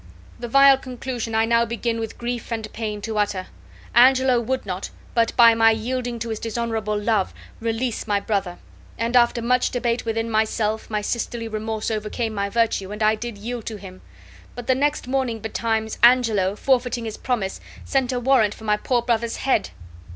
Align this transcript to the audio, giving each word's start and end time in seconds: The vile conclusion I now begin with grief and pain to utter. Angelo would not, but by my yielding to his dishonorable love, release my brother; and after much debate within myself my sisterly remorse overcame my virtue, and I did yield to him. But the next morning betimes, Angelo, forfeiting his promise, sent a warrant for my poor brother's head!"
The 0.39 0.47
vile 0.47 0.79
conclusion 0.79 1.35
I 1.35 1.45
now 1.45 1.63
begin 1.63 1.99
with 1.99 2.17
grief 2.17 2.51
and 2.51 2.73
pain 2.73 3.01
to 3.03 3.19
utter. 3.19 3.45
Angelo 3.93 4.39
would 4.39 4.65
not, 4.65 4.89
but 5.13 5.31
by 5.37 5.53
my 5.53 5.69
yielding 5.69 6.17
to 6.17 6.29
his 6.29 6.39
dishonorable 6.39 6.99
love, 6.99 7.35
release 7.59 8.07
my 8.07 8.19
brother; 8.19 8.57
and 8.97 9.15
after 9.15 9.43
much 9.43 9.69
debate 9.69 10.03
within 10.03 10.27
myself 10.27 10.89
my 10.89 11.01
sisterly 11.01 11.47
remorse 11.47 11.91
overcame 11.91 12.33
my 12.33 12.49
virtue, 12.49 12.91
and 12.91 13.03
I 13.03 13.13
did 13.13 13.37
yield 13.37 13.67
to 13.67 13.75
him. 13.77 14.01
But 14.55 14.65
the 14.65 14.73
next 14.73 15.07
morning 15.07 15.37
betimes, 15.39 15.99
Angelo, 16.01 16.55
forfeiting 16.55 17.05
his 17.05 17.17
promise, 17.17 17.61
sent 17.85 18.11
a 18.11 18.19
warrant 18.19 18.55
for 18.55 18.63
my 18.63 18.77
poor 18.77 19.03
brother's 19.03 19.35
head!" 19.35 19.69